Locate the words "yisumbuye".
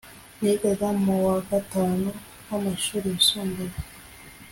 3.13-3.75